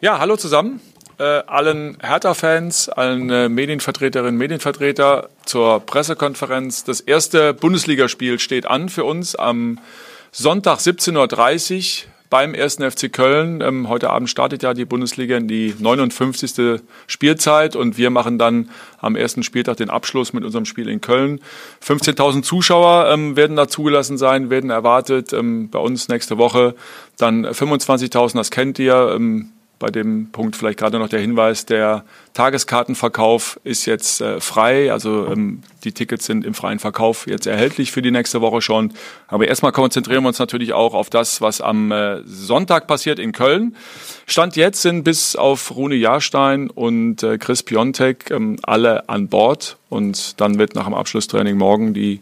[0.00, 0.80] Ja, hallo zusammen.
[1.18, 6.84] Äh, allen Hertha-Fans, allen äh, Medienvertreterinnen, Medienvertreter zur Pressekonferenz.
[6.84, 9.80] Das erste Bundesligaspiel steht an für uns am
[10.30, 12.76] Sonntag 17.30 Uhr beim 1.
[12.76, 13.60] FC Köln.
[13.60, 16.80] Ähm, heute Abend startet ja die Bundesliga in die 59.
[17.08, 18.70] Spielzeit und wir machen dann
[19.00, 21.40] am ersten Spieltag den Abschluss mit unserem Spiel in Köln.
[21.84, 25.32] 15.000 Zuschauer ähm, werden da zugelassen sein, werden erwartet.
[25.32, 26.76] Ähm, bei uns nächste Woche
[27.16, 29.12] dann 25.000, das kennt ihr.
[29.16, 34.92] Ähm, bei dem Punkt vielleicht gerade noch der Hinweis, der Tageskartenverkauf ist jetzt äh, frei,
[34.92, 38.92] also ähm, die Tickets sind im freien Verkauf jetzt erhältlich für die nächste Woche schon.
[39.28, 43.32] Aber erstmal konzentrieren wir uns natürlich auch auf das, was am äh, Sonntag passiert in
[43.32, 43.76] Köln.
[44.26, 49.76] Stand jetzt sind bis auf Rune Jahrstein und äh, Chris Piontek ähm, alle an Bord
[49.88, 52.20] und dann wird nach dem Abschlusstraining morgen die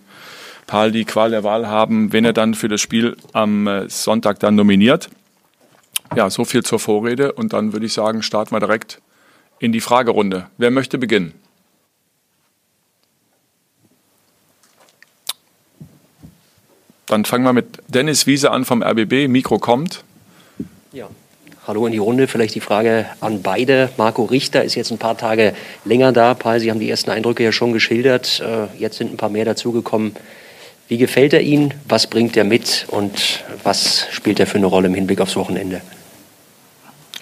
[0.67, 4.41] Paul die Qual der Wahl haben, wenn er dann für das Spiel am äh, Sonntag
[4.41, 5.09] dann nominiert.
[6.15, 9.01] Ja, so viel zur Vorrede und dann würde ich sagen, starten wir direkt
[9.59, 10.49] in die Fragerunde.
[10.59, 11.33] Wer möchte beginnen?
[17.07, 19.29] Dann fangen wir mit Dennis Wiese an vom RBB.
[19.29, 20.03] Mikro kommt.
[20.93, 21.09] Ja.
[21.67, 22.29] Hallo in die Runde.
[22.29, 23.91] Vielleicht die Frage an beide.
[23.97, 25.53] Marco Richter ist jetzt ein paar Tage
[25.85, 26.35] länger da.
[26.35, 28.41] Paul, Sie haben die ersten Eindrücke ja schon geschildert.
[28.41, 30.15] Äh, jetzt sind ein paar mehr dazugekommen.
[30.89, 31.75] Wie gefällt er Ihnen?
[31.89, 32.87] Was bringt er mit?
[32.89, 35.81] Und was spielt er für eine Rolle im Hinblick aufs Wochenende?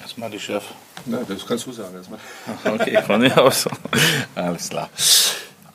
[0.00, 0.62] Erstmal die Chef.
[1.06, 1.96] Na, das kannst du sagen.
[1.96, 2.18] Erstmal.
[2.80, 3.66] Okay, von mir aus.
[4.34, 4.90] Alles klar.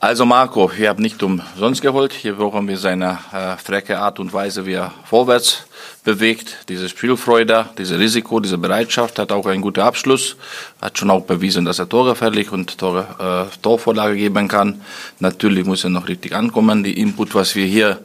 [0.02, 2.14] Also Marco, ihr habt nicht umsonst geholt.
[2.14, 5.66] Hier brauchen wir seine äh, frecke Art und Weise, wie er vorwärts
[6.04, 6.56] bewegt.
[6.70, 10.36] Diese Spielfreude, diese Risiko, diese Bereitschaft, hat auch einen guten Abschluss.
[10.80, 14.80] Hat schon auch bewiesen, dass er torgefährlich und Tore, äh, Torvorlage geben kann.
[15.18, 16.82] Natürlich muss er noch richtig ankommen.
[16.82, 17.98] Die Input, was wir hier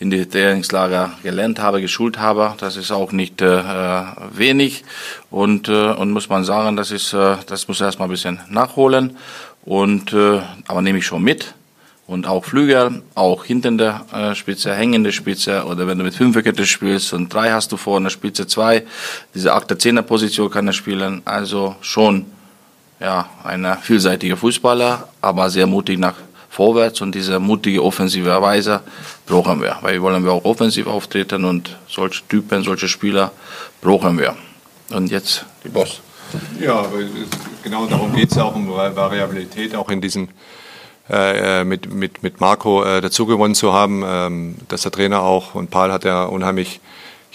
[0.00, 3.62] in die Trainingslager gelernt haben, geschult haben, das ist auch nicht äh,
[4.32, 4.84] wenig.
[5.30, 8.40] Und, äh, und muss man sagen, das ist, äh, das muss er erstmal ein bisschen
[8.50, 9.16] nachholen.
[9.66, 11.54] Und, äh, aber nehme ich schon mit.
[12.06, 16.64] Und auch Flügel, auch hinter der äh, Spitze, hängende Spitze oder wenn du mit Fünferkette
[16.64, 18.84] spielst und drei hast du vorne, Spitze zwei,
[19.34, 21.20] diese 8 10 Position kann er spielen.
[21.24, 22.26] Also schon
[23.00, 26.14] ja, ein vielseitiger Fußballer, aber sehr mutig nach
[26.48, 28.80] vorwärts und diese mutige offensive Weise
[29.26, 33.32] brauchen wir, weil wollen wir auch offensiv auftreten und solche Typen, solche Spieler
[33.82, 34.36] brauchen wir.
[34.90, 36.00] Und jetzt die Boss.
[36.60, 36.86] Ja,
[37.62, 40.28] genau darum geht es ja auch um Variabilität, auch in diesen
[41.08, 45.70] äh, mit, mit, mit Marco äh, dazugewonnen zu haben, ähm, dass der Trainer auch und
[45.70, 46.80] Paul hat ja unheimlich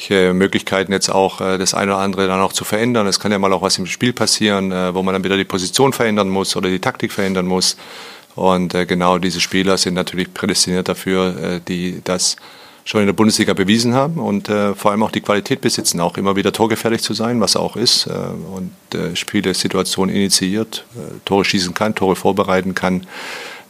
[0.10, 3.06] Möglichkeiten jetzt auch äh, das eine oder andere dann auch zu verändern.
[3.08, 5.44] Es kann ja mal auch was im Spiel passieren, äh, wo man dann wieder die
[5.44, 7.78] Position verändern muss oder die Taktik verändern muss.
[8.36, 12.38] Und äh, genau diese Spieler sind natürlich prädestiniert dafür, äh, die das
[12.84, 16.18] schon in der Bundesliga bewiesen haben und äh, vor allem auch die Qualität besitzen, auch
[16.18, 21.20] immer wieder torgefährlich zu sein, was auch ist äh, und äh, Spiele, Situationen initiiert, äh,
[21.26, 23.06] Tore schießen kann, Tore vorbereiten kann.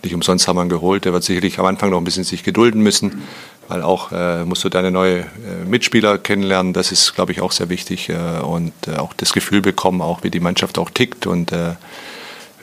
[0.03, 1.05] Nicht umsonst haben wir ihn geholt.
[1.05, 3.21] Der wird sicherlich am Anfang noch ein bisschen sich gedulden müssen,
[3.67, 6.73] weil auch äh, musst du deine neue äh, Mitspieler kennenlernen.
[6.73, 10.39] Das ist, glaube ich, auch sehr wichtig und auch das Gefühl bekommen, auch wie die
[10.39, 11.51] Mannschaft auch tickt und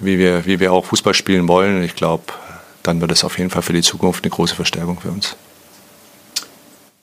[0.00, 1.84] wie wir, wie wir auch Fußball spielen wollen.
[1.84, 2.24] Ich glaube,
[2.82, 5.36] dann wird es auf jeden Fall für die Zukunft eine große Verstärkung für uns.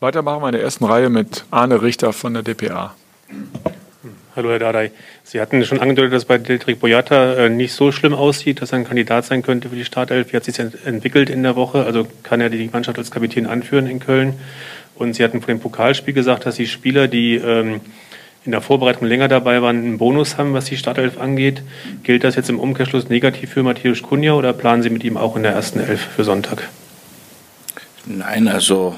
[0.05, 2.93] Weitermachen wir in der ersten Reihe mit Arne Richter von der DPA.
[4.35, 4.91] Hallo Herr Dardai.
[5.23, 8.77] Sie hatten schon angedeutet, dass bei Deldrick Boyata äh, nicht so schlimm aussieht, dass er
[8.77, 10.31] ein Kandidat sein könnte für die Startelf.
[10.31, 11.85] Wie hat sich entwickelt in der Woche?
[11.85, 14.35] Also kann er die Mannschaft als Kapitän anführen in Köln?
[14.93, 17.81] Und Sie hatten vor dem Pokalspiel gesagt, dass die Spieler, die ähm,
[18.45, 21.63] in der Vorbereitung länger dabei waren, einen Bonus haben, was die Startelf angeht.
[22.03, 25.35] Gilt das jetzt im Umkehrschluss negativ für Matthäus Kunja oder planen Sie mit ihm auch
[25.35, 26.69] in der ersten Elf für Sonntag?
[28.05, 28.93] Nein, also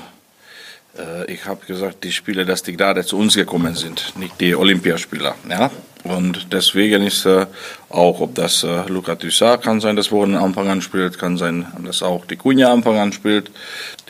[1.28, 5.36] ich habe gesagt, die Spieler, dass die gerade zu uns gekommen sind, nicht die Olympiaspieler.
[5.50, 5.72] Ja?
[6.04, 7.46] Und deswegen ist äh,
[7.90, 11.66] auch, ob das äh, Luca Toussaint kann sein, dass Woden Anfang an spielt, kann sein,
[11.84, 13.52] dass auch die Cunha Anfang an spielt.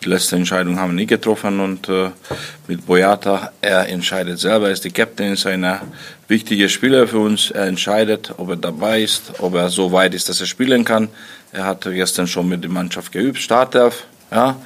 [0.04, 2.12] Die letzte Entscheidung haben wir nie getroffen und äh,
[2.68, 5.66] mit Boyata, er entscheidet selber, er ist die Captain, ist ein
[6.28, 7.52] wichtiger Spieler für uns.
[7.52, 11.10] Er entscheidet, ob er dabei ist, ob er so weit ist, dass er spielen kann.
[11.52, 14.58] Er hat gestern schon mit der Mannschaft geübt, Startelf, ja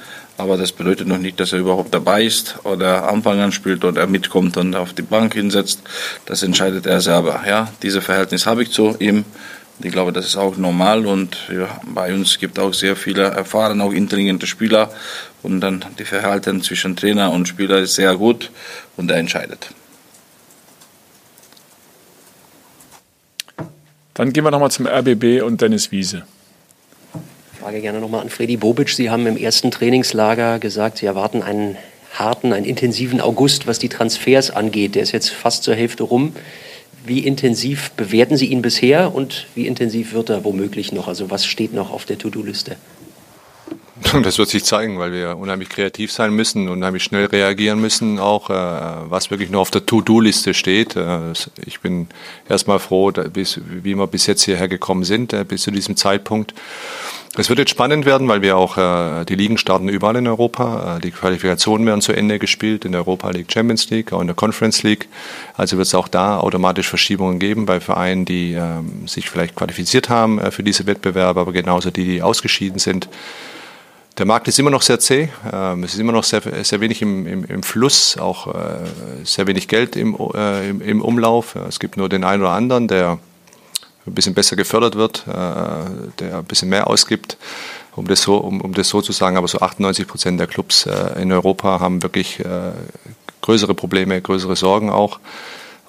[0.41, 4.01] aber das bedeutet noch nicht, dass er überhaupt dabei ist oder Anfang an spielt oder
[4.01, 5.81] er mitkommt und auf die Bank hinsetzt.
[6.25, 7.43] Das entscheidet er selber.
[7.47, 9.23] Ja, diese Verhältnis habe ich zu ihm.
[9.83, 13.83] Ich glaube, das ist auch normal und ja, bei uns gibt auch sehr viele erfahrene,
[13.83, 14.91] auch intelligente Spieler
[15.43, 18.49] und dann die Verhalten zwischen Trainer und Spieler ist sehr gut
[18.97, 19.69] und er entscheidet.
[24.15, 26.23] Dann gehen wir nochmal zum RBB und Dennis Wiese.
[27.61, 28.89] Frage gerne nochmal an Freddy Bobic.
[28.89, 31.77] Sie haben im ersten Trainingslager gesagt, Sie erwarten einen
[32.11, 34.95] harten, einen intensiven August, was die Transfers angeht.
[34.95, 36.33] Der ist jetzt fast zur Hälfte rum.
[37.05, 41.07] Wie intensiv bewerten Sie ihn bisher und wie intensiv wird er womöglich noch?
[41.07, 42.77] Also was steht noch auf der To-Do-Liste?
[44.23, 48.49] Das wird sich zeigen, weil wir unheimlich kreativ sein müssen, unheimlich schnell reagieren müssen, auch
[48.49, 50.95] äh, was wirklich nur auf der To-Do-Liste steht.
[50.95, 52.07] Äh, ich bin
[52.49, 56.55] erstmal froh, wie wir bis jetzt hierher gekommen sind, äh, bis zu diesem Zeitpunkt.
[57.37, 60.97] Es wird jetzt spannend werden, weil wir auch äh, die Ligen starten überall in Europa.
[60.97, 64.27] Äh, die Qualifikationen werden zu Ende gespielt in der Europa League Champions League, auch in
[64.27, 65.07] der Conference League.
[65.55, 70.09] Also wird es auch da automatisch Verschiebungen geben bei Vereinen, die ähm, sich vielleicht qualifiziert
[70.09, 73.07] haben äh, für diese Wettbewerbe, aber genauso die, die ausgeschieden sind.
[74.17, 77.01] Der Markt ist immer noch sehr zäh, ähm, es ist immer noch sehr, sehr wenig
[77.01, 78.79] im, im, im Fluss, auch äh,
[79.23, 81.55] sehr wenig Geld im, äh, im, im, Umlauf.
[81.55, 83.19] Es gibt nur den einen oder anderen, der
[84.07, 85.31] ein bisschen besser gefördert wird, äh,
[86.19, 87.37] der ein bisschen mehr ausgibt,
[87.95, 89.37] um das so, um, um das so zu sagen.
[89.37, 92.71] Aber so 98 Prozent der Clubs äh, in Europa haben wirklich äh,
[93.41, 95.19] größere Probleme, größere Sorgen auch.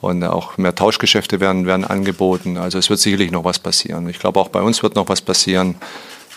[0.00, 2.56] Und auch mehr Tauschgeschäfte werden, werden angeboten.
[2.56, 4.08] Also es wird sicherlich noch was passieren.
[4.08, 5.76] Ich glaube, auch bei uns wird noch was passieren.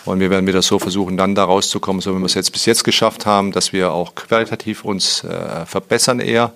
[0.04, 2.64] Und wir werden wieder so versuchen, dann da rauszukommen, so wie wir es jetzt bis
[2.64, 6.52] jetzt geschafft haben, dass wir auch qualitativ uns äh, verbessern eher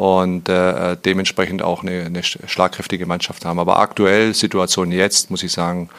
[0.00, 3.58] und äh, dementsprechend auch eine, eine, schlagkräftige Mannschaft haben.
[3.58, 5.90] Aber aktuell, Situation jetzt, muss ich sagen,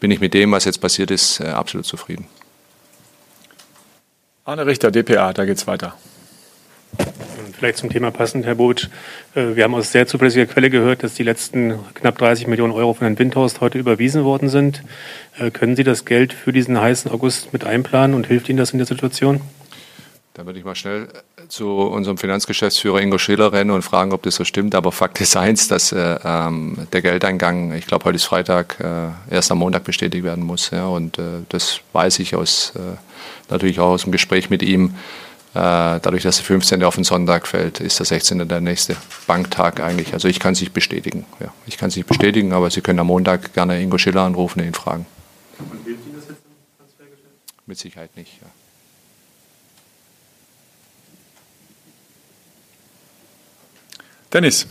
[0.00, 2.26] bin ich mit dem, was jetzt passiert ist, äh, absolut zufrieden.
[4.44, 5.94] Arne Richter, DPA, da geht's weiter.
[7.58, 8.88] Vielleicht zum Thema passend, Herr Bobic.
[9.34, 12.92] Äh, wir haben aus sehr zuverlässiger Quelle gehört, dass die letzten knapp 30 Millionen Euro
[12.92, 14.82] von Herrn Windhorst heute überwiesen worden sind.
[15.38, 18.72] Äh, können Sie das Geld für diesen heißen August mit einplanen und hilft Ihnen das
[18.72, 19.40] in der Situation?
[20.36, 21.08] Da würde ich mal schnell
[21.48, 24.74] zu unserem Finanzgeschäftsführer Ingo Schiller rennen und fragen, ob das so stimmt.
[24.74, 29.34] Aber Fakt ist eins, dass äh, ähm, der Geldeingang, ich glaube, heute ist Freitag, äh,
[29.34, 30.72] erst am Montag bestätigt werden muss.
[30.72, 32.98] Ja, und äh, das weiß ich aus, äh,
[33.48, 34.96] natürlich auch aus dem Gespräch mit ihm.
[35.54, 36.84] Äh, dadurch, dass der 15.
[36.84, 38.46] auf den Sonntag fällt, ist der 16.
[38.46, 38.94] der nächste
[39.26, 40.12] Banktag eigentlich.
[40.12, 41.24] Also ich kann es nicht bestätigen.
[41.40, 44.60] Ja, ich kann es nicht bestätigen, aber Sie können am Montag gerne Ingo Schiller anrufen
[44.60, 45.06] und ihn fragen.
[45.58, 47.66] Und hilft Ihnen das jetzt im Transfergeschäft?
[47.66, 48.48] Mit Sicherheit nicht, ja.
[54.32, 54.66] Dennis.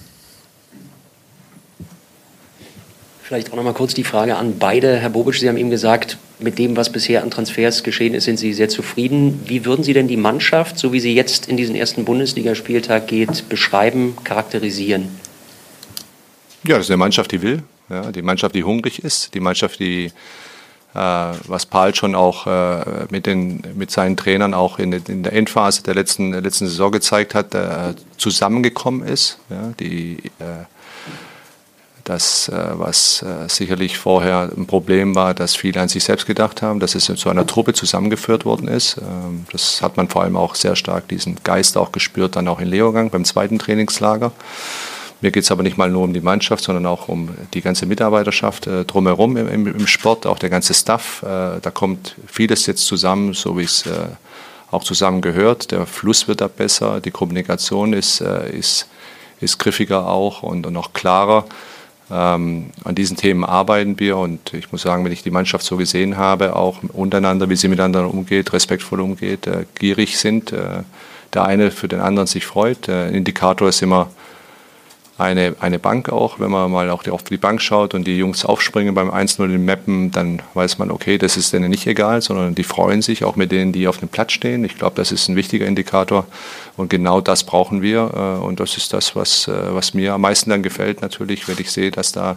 [3.24, 4.98] Vielleicht auch noch mal kurz die Frage an beide.
[4.98, 8.38] Herr Bobic, Sie haben eben gesagt, mit dem, was bisher an Transfers geschehen ist, sind
[8.38, 9.42] Sie sehr zufrieden.
[9.48, 13.50] Wie würden Sie denn die Mannschaft, so wie sie jetzt in diesen ersten Bundesligaspieltag geht,
[13.50, 15.10] beschreiben, charakterisieren?
[16.68, 17.64] Ja, das ist eine Mannschaft, die will.
[17.90, 19.34] Ja, die Mannschaft, die hungrig ist.
[19.34, 20.12] Die Mannschaft, die
[20.96, 25.84] was Paul schon auch äh, mit, den, mit seinen Trainern auch in, in der Endphase
[25.84, 29.40] der letzten, letzten Saison gezeigt hat, äh, zusammengekommen ist.
[29.50, 30.18] Ja, die,
[32.04, 36.94] das, was sicherlich vorher ein Problem war, dass viele an sich selbst gedacht haben, dass
[36.94, 38.98] es zu einer Truppe zusammengeführt worden ist.
[38.98, 42.60] Ähm, das hat man vor allem auch sehr stark, diesen Geist auch gespürt, dann auch
[42.60, 44.32] in Leogang beim zweiten Trainingslager.
[45.22, 47.86] Mir geht es aber nicht mal nur um die Mannschaft, sondern auch um die ganze
[47.86, 51.24] Mitarbeiterschaft äh, drumherum im, im, im, Sport, auch der ganze Staff.
[51.24, 53.92] Äh, da kommt vieles jetzt zusammen, so wie es äh,
[54.72, 55.72] auch zusammen gehört.
[55.72, 58.88] Der Fluss wird da besser, die Kommunikation ist, äh, ist,
[59.40, 61.46] ist griffiger auch und, und auch klarer.
[62.12, 65.76] Ähm, an diesen Themen arbeiten wir und ich muss sagen, wenn ich die Mannschaft so
[65.78, 70.84] gesehen habe, auch untereinander, wie sie miteinander umgeht, respektvoll umgeht, äh, gierig sind, äh,
[71.34, 72.88] der eine für den anderen sich freut.
[72.90, 74.10] Ein Indikator ist immer,
[75.18, 76.40] eine, eine Bank auch.
[76.40, 79.66] Wenn man mal auch auf die Bank schaut und die Jungs aufspringen beim 1-0 in
[79.66, 83.36] Mappen, dann weiß man, okay, das ist denen nicht egal, sondern die freuen sich auch
[83.36, 84.66] mit denen, die auf dem Platz stehen.
[84.66, 86.26] Ich glaube, das ist ein wichtiger Indikator
[86.76, 90.22] und genau das brauchen wir äh, und das ist das, was, äh, was mir am
[90.22, 92.36] meisten dann gefällt natürlich, wenn ich sehe, dass da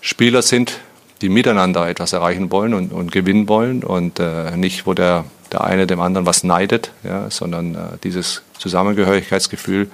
[0.00, 0.80] Spieler sind,
[1.20, 5.64] die miteinander etwas erreichen wollen und, und gewinnen wollen und äh, nicht, wo der, der
[5.64, 9.90] eine dem anderen was neidet, ja, sondern äh, dieses Zusammengehörigkeitsgefühl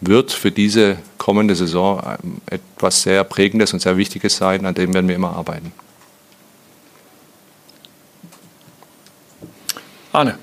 [0.00, 4.92] wird für diese kommende Saison ähm, etwas sehr Prägendes und sehr Wichtiges sein, an dem
[4.94, 5.72] werden wir immer arbeiten.
[10.12, 10.38] Arne.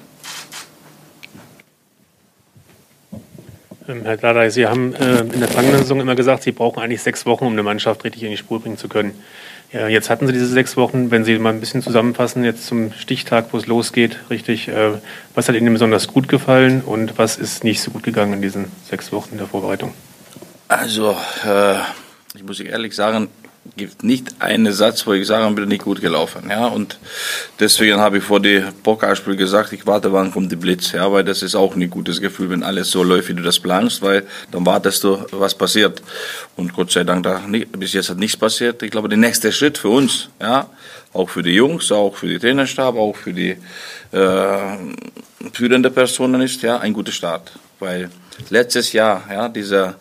[3.88, 7.02] Ähm, Herr Gladey, Sie haben äh, in der vergangenen Saison immer gesagt, Sie brauchen eigentlich
[7.02, 9.14] sechs Wochen, um eine Mannschaft richtig in die Spur bringen zu können.
[9.74, 11.10] Ja, jetzt hatten Sie diese sechs Wochen.
[11.10, 14.92] Wenn Sie mal ein bisschen zusammenfassen, jetzt zum Stichtag, wo es losgeht, richtig, äh,
[15.34, 18.72] was hat Ihnen besonders gut gefallen und was ist nicht so gut gegangen in diesen
[18.88, 19.92] sechs Wochen der Vorbereitung?
[20.68, 21.78] Also, äh,
[22.36, 23.30] ich muss ehrlich sagen,
[23.78, 26.50] gibt nicht einen Satz, wo ich sagen würde, nicht gut gelaufen.
[26.50, 26.98] Ja, und
[27.60, 30.92] deswegen habe ich vor dem Pokalspiel gesagt, ich warte, wann kommt die Blitz.
[30.92, 33.60] Ja, weil das ist auch ein gutes Gefühl, wenn alles so läuft, wie du das
[33.60, 36.02] planst, weil dann wartest du, was passiert.
[36.56, 38.84] Und Gott sei Dank, da nicht, bis jetzt hat nichts passiert.
[38.84, 40.70] Ich glaube, der nächste Schritt für uns, ja,
[41.14, 43.58] auch für die Jungs, auch für die Trainerstab, auch für die
[44.12, 44.58] äh,
[45.54, 47.52] führende Personen ist, ja, ein guter Start.
[47.80, 48.10] Weil
[48.50, 49.96] letztes Jahr, ja, dieser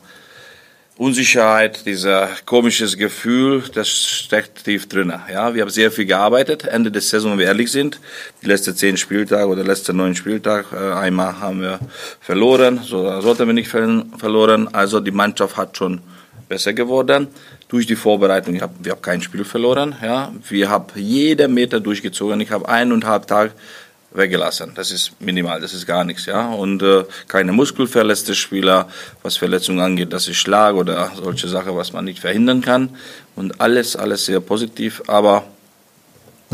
[0.98, 5.10] Unsicherheit, dieser komisches Gefühl, das steckt tief drin.
[5.32, 6.64] Ja, wir haben sehr viel gearbeitet.
[6.64, 7.98] Ende der Saison, wenn wir ehrlich sind,
[8.42, 11.80] die letzten zehn Spieltage oder letzten neun Spieltag, äh, einmal haben wir
[12.20, 14.68] verloren, so sollten wir nicht verloren.
[14.74, 16.02] Also die Mannschaft hat schon
[16.50, 17.28] besser geworden
[17.68, 18.60] durch die Vorbereitung.
[18.60, 19.96] Hab, wir haben kein Spiel verloren.
[20.02, 22.38] Ja, wir haben jeden Meter durchgezogen.
[22.42, 23.52] Ich habe eineinhalb Tage
[24.14, 24.72] weggelassen.
[24.74, 26.52] Das ist minimal, das ist gar nichts, ja.
[26.52, 28.88] Und äh, keine muskelverletzte Spieler,
[29.22, 32.90] was Verletzungen angeht, das ist Schlag oder solche Sachen, was man nicht verhindern kann.
[33.36, 35.44] Und alles, alles sehr positiv, aber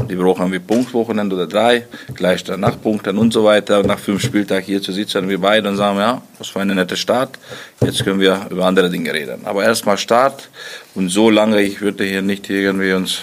[0.07, 3.83] die brauchen wir Punktwochenende oder drei, gleich danach Punkten und so weiter.
[3.83, 6.97] Nach fünf Spieltagen hier zu sitzen, wir beide und sagen, ja, was für eine nette
[6.97, 7.39] Start.
[7.81, 9.41] Jetzt können wir über andere Dinge reden.
[9.45, 10.51] Aber erstmal Start
[10.95, 13.23] und so lange, ich würde hier nicht irgendwie uns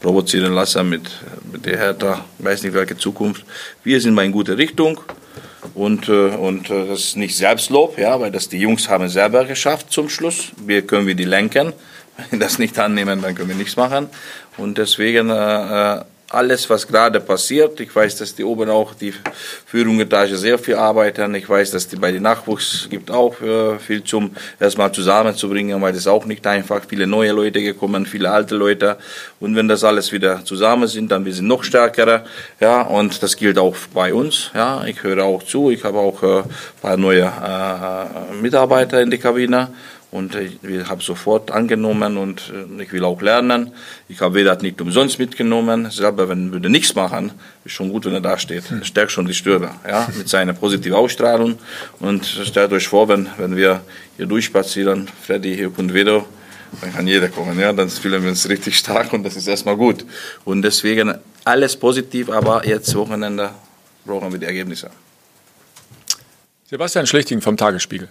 [0.00, 1.10] provozieren lassen mit,
[1.52, 3.44] mit der Hertha, weiß nicht welche Zukunft.
[3.84, 5.00] Wir sind mal in gute Richtung
[5.74, 9.44] und, äh, und äh, das ist nicht Selbstlob, ja, weil das die Jungs haben selber
[9.44, 10.52] geschafft zum Schluss.
[10.64, 11.72] Wir können wir die lenken.
[12.16, 14.08] Wenn wir das nicht annehmen, dann können wir nichts machen.
[14.56, 17.80] Und deswegen äh, alles, was gerade passiert.
[17.80, 19.14] Ich weiß, dass die oben auch die
[19.66, 21.34] Führungsetage sehr viel arbeiten.
[21.34, 25.94] Ich weiß, dass die bei den Nachwuchs gibt auch äh, viel zum erstmal zusammenzubringen, weil
[25.94, 26.82] das auch nicht einfach.
[26.86, 28.98] Viele neue Leute gekommen, viele alte Leute.
[29.40, 32.24] Und wenn das alles wieder zusammen sind, dann wir sind noch stärker.
[32.60, 34.50] Ja, und das gilt auch bei uns.
[34.54, 35.70] Ja, ich höre auch zu.
[35.70, 36.44] Ich habe auch äh, ein
[36.82, 39.68] paar neue äh, Mitarbeiter in die Kabine.
[40.10, 43.72] Und ich habe sofort angenommen und äh, ich will auch lernen.
[44.08, 45.90] Ich habe Vedat nicht umsonst mitgenommen.
[45.90, 47.32] Selber, wenn würde nichts machen,
[47.66, 48.70] ist schon gut, wenn er da steht.
[48.70, 51.58] Er stärkt schon die Stürmer, ja, mit seiner positiven Ausstrahlung.
[52.00, 53.82] Und stellt euch vor, wenn, wenn wir
[54.16, 56.24] hier durchspazieren, Freddy, hier und Vedo,
[56.80, 59.76] dann kann jeder kommen, ja, dann fühlen wir uns richtig stark und das ist erstmal
[59.76, 60.06] gut.
[60.44, 63.50] Und deswegen alles positiv, aber jetzt Wochenende
[64.04, 64.90] brauchen wir die Ergebnisse.
[66.68, 68.08] Sebastian Schlichting vom Tagesspiegel.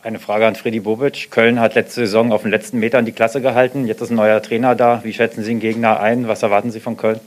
[0.00, 1.28] Eine Frage an Freddy Bobic.
[1.32, 3.86] Köln hat letzte Saison auf den letzten Metern die Klasse gehalten.
[3.86, 5.00] Jetzt ist ein neuer Trainer da.
[5.02, 6.28] Wie schätzen Sie den Gegner ein?
[6.28, 7.18] Was erwarten Sie von Köln?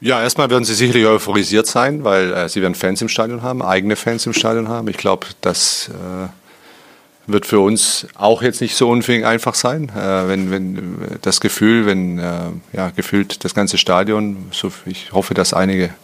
[0.00, 3.62] Ja, erstmal werden sie sicherlich euphorisiert sein, weil äh, sie werden Fans im Stadion haben,
[3.62, 4.88] eigene Fans im Stadion haben.
[4.88, 10.28] Ich glaube, das äh, wird für uns auch jetzt nicht so unfähig einfach sein, äh,
[10.28, 15.54] wenn, wenn das Gefühl, wenn äh, ja, gefühlt das ganze Stadion, so, ich hoffe, dass
[15.54, 15.94] einige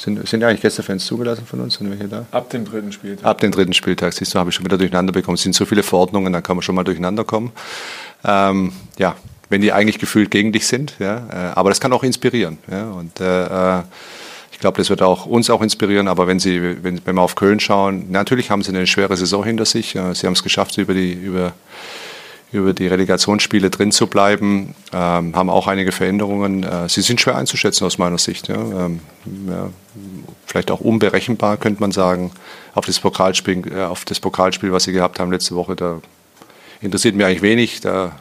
[0.00, 1.74] sind, sind eigentlich Gästefans zugelassen von uns?
[1.74, 2.24] Sind welche da?
[2.30, 3.24] Ab dem dritten Spieltag.
[3.24, 5.34] Ab dem dritten Spieltag, siehst du, habe ich schon wieder durcheinander bekommen.
[5.34, 7.52] Es sind so viele Verordnungen, da kann man schon mal durcheinander kommen.
[8.24, 9.16] Ähm, ja,
[9.50, 12.58] wenn die eigentlich gefühlt gegen dich sind, ja, äh, aber das kann auch inspirieren.
[12.70, 13.80] Ja, und äh,
[14.52, 16.08] ich glaube, das wird auch uns auch inspirieren.
[16.08, 19.44] Aber wenn Sie, wenn, wenn wir auf Köln schauen, natürlich haben sie eine schwere Saison
[19.44, 19.92] hinter sich.
[19.92, 21.52] Sie haben es geschafft, über die über
[22.52, 26.64] über die Relegationsspiele drin zu bleiben, ähm, haben auch einige Veränderungen.
[26.64, 28.48] Äh, sie sind schwer einzuschätzen aus meiner Sicht.
[28.48, 28.56] Ja.
[28.56, 29.00] Ähm,
[29.46, 29.70] ja,
[30.46, 32.32] vielleicht auch unberechenbar, könnte man sagen.
[32.74, 36.00] Auf das, Pokalspiel, äh, auf das Pokalspiel, was sie gehabt haben letzte Woche, da
[36.80, 37.80] interessiert mich eigentlich wenig.
[37.80, 38.20] Da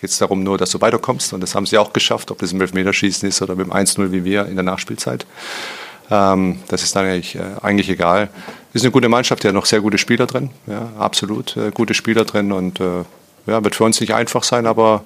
[0.00, 1.32] geht es darum nur, dass du weiterkommst.
[1.32, 4.12] Und das haben sie auch geschafft, ob das im Elfmeterschießen ist oder mit dem 1-0
[4.12, 5.26] wie wir in der Nachspielzeit.
[6.10, 8.28] Ähm, das ist dann eigentlich, äh, eigentlich egal.
[8.70, 10.50] Es ist eine gute Mannschaft, die hat noch sehr gute Spieler drin.
[10.66, 13.04] Ja, absolut äh, gute Spieler drin und äh,
[13.46, 15.04] ja, wird für uns nicht einfach sein, aber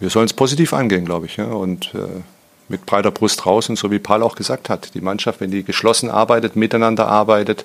[0.00, 1.36] wir sollen es positiv angehen, glaube ich.
[1.36, 1.46] Ja.
[1.46, 2.22] Und äh,
[2.68, 5.64] mit breiter Brust raus und so wie Paul auch gesagt hat, die Mannschaft, wenn die
[5.64, 7.64] geschlossen arbeitet, miteinander arbeitet,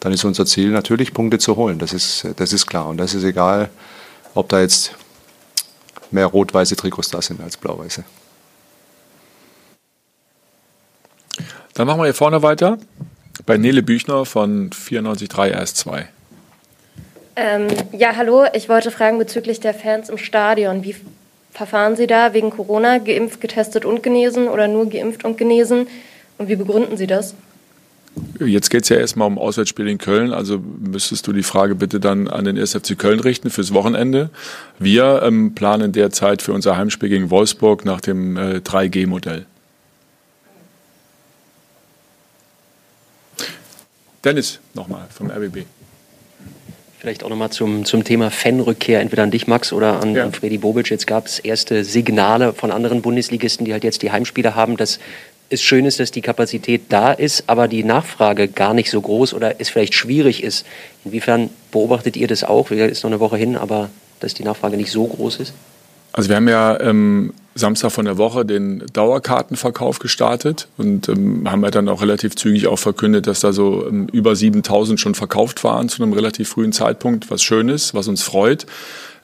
[0.00, 1.78] dann ist unser Ziel natürlich Punkte zu holen.
[1.78, 2.86] Das ist, das ist klar.
[2.88, 3.70] Und das ist egal,
[4.34, 4.94] ob da jetzt
[6.10, 8.04] mehr rot-weiße Trikots da sind als blau-weiße.
[11.74, 12.78] Dann machen wir hier vorne weiter
[13.46, 16.04] bei Nele Büchner von 94.3 RS2.
[17.36, 18.44] Ähm, ja, hallo.
[18.54, 20.84] Ich wollte fragen bezüglich der Fans im Stadion.
[20.84, 20.94] Wie
[21.50, 22.98] verfahren Sie da wegen Corona?
[22.98, 25.86] Geimpft, getestet und genesen oder nur geimpft und genesen?
[26.38, 27.34] Und wie begründen Sie das?
[28.38, 31.98] Jetzt geht es ja erstmal um Auswärtsspiel in Köln, also müsstest du die Frage bitte
[31.98, 34.30] dann an den SFC Köln richten fürs Wochenende.
[34.78, 39.46] Wir ähm, planen derzeit für unser Heimspiel gegen Wolfsburg nach dem äh, 3G-Modell.
[44.24, 45.64] Dennis nochmal vom RBB.
[47.04, 50.24] Vielleicht auch nochmal zum, zum Thema Fanrückkehr, entweder an dich, Max, oder an, ja.
[50.24, 50.88] an Freddy Bobic.
[50.88, 54.98] Jetzt gab es erste Signale von anderen Bundesligisten, die halt jetzt die Heimspiele haben, dass
[55.50, 59.34] es schön ist, dass die Kapazität da ist, aber die Nachfrage gar nicht so groß
[59.34, 60.64] oder es vielleicht schwierig ist.
[61.04, 62.70] Inwiefern beobachtet ihr das auch?
[62.70, 65.52] Ist noch eine Woche hin, aber dass die Nachfrage nicht so groß ist?
[66.14, 71.64] Also wir haben ja ähm, Samstag von der Woche den Dauerkartenverkauf gestartet und ähm, haben
[71.64, 75.64] ja dann auch relativ zügig auch verkündet, dass da so ähm, über 7000 schon verkauft
[75.64, 78.64] waren zu einem relativ frühen Zeitpunkt, was schön ist, was uns freut.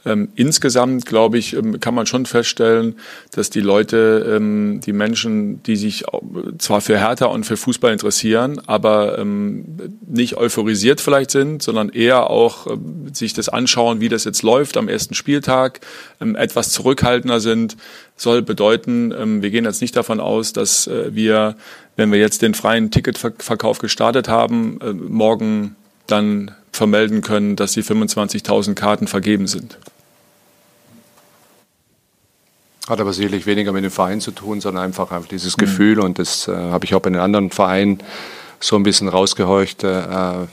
[0.07, 2.97] Ähm, insgesamt, glaube ich, ähm, kann man schon feststellen,
[3.33, 6.05] dass die Leute, ähm, die Menschen, die sich
[6.59, 9.65] zwar für Hertha und für Fußball interessieren, aber ähm,
[10.07, 14.77] nicht euphorisiert vielleicht sind, sondern eher auch ähm, sich das anschauen, wie das jetzt läuft
[14.77, 15.81] am ersten Spieltag,
[16.21, 17.77] ähm, etwas zurückhaltender sind,
[18.17, 21.57] soll bedeuten, wir gehen jetzt nicht davon aus, dass äh, wir,
[21.97, 25.77] wenn wir jetzt den freien Ticketverkauf gestartet haben, äh, morgen
[26.07, 29.79] dann vermelden können, dass die 25.000 Karten vergeben sind.
[32.89, 35.61] Hat aber sicherlich weniger mit dem Verein zu tun, sondern einfach, einfach dieses mhm.
[35.61, 37.99] Gefühl und das äh, habe ich auch bei den anderen Vereinen
[38.59, 40.03] so ein bisschen rausgehorcht, äh,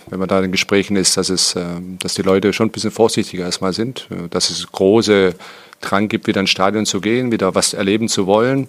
[0.08, 1.66] wenn man da in Gesprächen ist, dass, es, äh,
[2.00, 5.36] dass die Leute schon ein bisschen vorsichtiger erstmal sind, dass es große
[5.82, 8.68] Drang gibt, wieder ins Stadion zu gehen, wieder was erleben zu wollen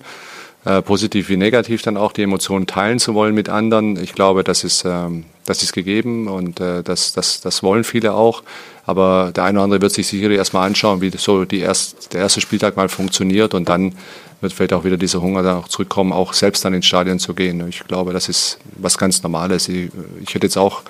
[0.65, 4.03] äh, positiv wie negativ dann auch die Emotionen teilen zu wollen mit anderen.
[4.03, 8.15] Ich glaube, das ist, ähm, das ist gegeben und äh, das, das, das wollen viele
[8.15, 8.43] auch.
[8.85, 12.23] Aber der eine oder andere wird sich sicherlich erstmal anschauen, wie so die erst, der
[12.23, 13.95] erste Spieltag mal funktioniert und dann
[14.41, 17.35] wird vielleicht auch wieder dieser Hunger dann auch zurückkommen, auch selbst dann ins Stadion zu
[17.35, 17.67] gehen.
[17.69, 19.69] Ich glaube, das ist was ganz Normales.
[19.69, 19.91] Ich,
[20.23, 20.83] ich hätte jetzt auch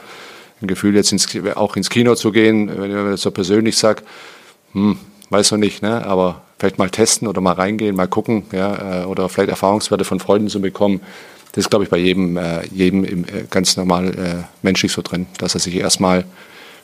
[0.61, 4.03] ein Gefühl, jetzt ins, auch ins Kino zu gehen, wenn ich das so persönlich sage,
[4.73, 4.99] hm,
[5.31, 6.05] weiß noch nicht, ne?
[6.07, 10.21] aber vielleicht mal testen oder mal reingehen, mal gucken, ja, äh, oder vielleicht Erfahrungswerte von
[10.21, 11.01] Freunden zu bekommen.
[11.53, 15.03] Das ist, glaube ich, bei jedem, äh, jedem im, äh, ganz normal äh, menschlich so
[15.03, 16.25] drin, dass er sich erstmal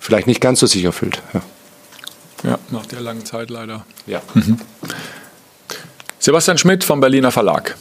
[0.01, 1.21] vielleicht nicht ganz so sicher fühlt.
[1.33, 1.43] Ja,
[2.51, 3.85] ja nach der langen Zeit leider.
[4.07, 4.23] Ja.
[4.35, 4.59] Mhm.
[6.19, 7.77] Sebastian Schmidt vom Berliner Verlag.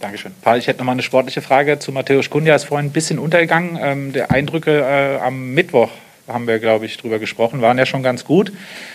[0.00, 0.32] Dankeschön.
[0.56, 2.56] Ich hätte noch mal eine sportliche Frage zu Matthäus Kunja.
[2.56, 3.78] Ist vorhin ein bisschen untergegangen.
[3.80, 5.90] Ähm, der Eindrücke äh, am Mittwoch
[6.32, 8.52] haben wir, glaube ich, drüber gesprochen, waren ja schon ganz gut.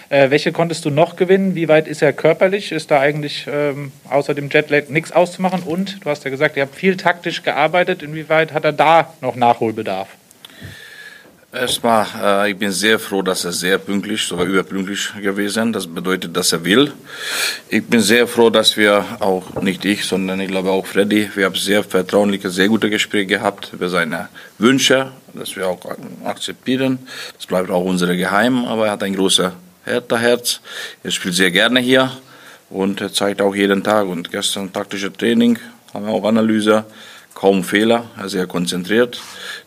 [0.10, 1.56] Äh, welche konntest du noch gewinnen?
[1.56, 2.72] Wie weit ist er körperlich?
[2.72, 5.63] Ist da eigentlich ähm, außer dem Jetlag nichts auszumachen?
[5.63, 8.04] Und du hast ja gesagt, ihr habt viel taktisch gearbeitet.
[8.04, 10.08] Inwieweit hat er da noch Nachholbedarf?
[11.56, 15.72] Erstmal, äh, ich bin sehr froh, dass er sehr pünktlich, sogar überpünktlich gewesen.
[15.72, 16.92] Das bedeutet, dass er will.
[17.70, 21.46] Ich bin sehr froh, dass wir auch nicht ich, sondern ich glaube auch Freddy, wir
[21.46, 25.80] haben sehr vertrauliche, sehr gute Gespräche gehabt über seine Wünsche, dass wir auch
[26.26, 27.00] akzeptieren.
[27.38, 29.52] Das bleibt auch unsere Geheim, aber er hat ein großes
[29.86, 30.60] Herz.
[31.04, 32.12] Er spielt sehr gerne hier
[32.70, 34.08] und er zeigt auch jeden Tag.
[34.08, 35.58] Und gestern taktische Training,
[35.94, 36.84] haben wir auch Analyse
[37.36, 39.21] kaum Fehler, sehr konzentriert.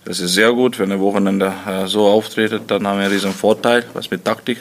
[0.04, 3.84] Das ist sehr gut, wenn er Wochenende äh, so auftritt, dann haben wir diesen Vorteil,
[3.92, 4.58] was mit Taktik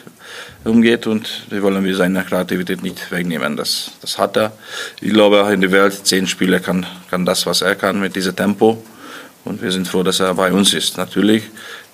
[0.66, 3.56] umgeht und wir wollen wir seine Kreativität nicht wegnehmen.
[3.56, 4.52] Das, das hat er.
[5.02, 8.36] Ich glaube, in der Welt, zehn Spieler kann, kann das, was er kann mit diesem
[8.36, 8.84] Tempo
[9.46, 10.98] und wir sind froh, dass er bei uns ist.
[10.98, 11.44] Natürlich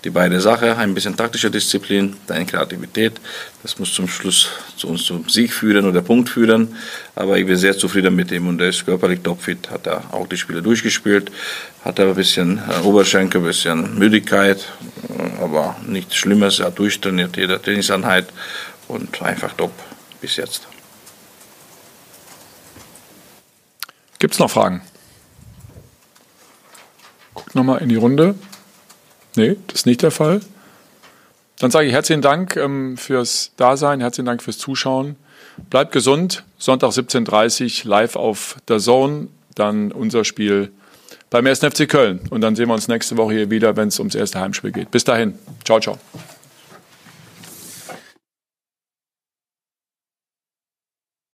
[0.03, 3.13] die beide Sachen, ein bisschen taktische Disziplin, deine Kreativität,
[3.61, 6.75] das muss zum Schluss zu uns zum Sieg führen oder Punkt führen.
[7.15, 10.27] Aber ich bin sehr zufrieden mit ihm und er ist körperlich topfit, hat er auch
[10.27, 11.31] die Spiele durchgespielt,
[11.85, 14.59] hat er ein bisschen äh, Oberschenkel, ein bisschen Müdigkeit,
[15.07, 18.27] äh, aber nichts Schlimmes, er hat durchtrainiert, jede Trainingseinheit
[18.89, 19.71] und einfach top
[20.19, 20.67] bis jetzt.
[24.19, 24.81] Gibt es noch Fragen?
[27.33, 28.35] Guckt nochmal in die Runde.
[29.35, 30.41] Nee, das ist nicht der Fall.
[31.59, 35.15] Dann sage ich herzlichen Dank ähm, fürs Dasein, herzlichen Dank fürs Zuschauen.
[35.69, 36.43] Bleibt gesund.
[36.57, 39.27] Sonntag 17.30 Uhr live auf der Zone.
[39.55, 40.71] Dann unser Spiel
[41.29, 41.59] beim 1.
[41.59, 42.21] FC Köln.
[42.29, 44.91] Und dann sehen wir uns nächste Woche hier wieder, wenn es ums erste Heimspiel geht.
[44.91, 45.37] Bis dahin.
[45.63, 45.97] Ciao, ciao.